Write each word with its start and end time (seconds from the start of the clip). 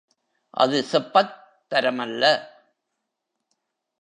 அது 0.49 0.85
செப்பத் 0.91 1.35
தரமல்ல. 1.69 2.49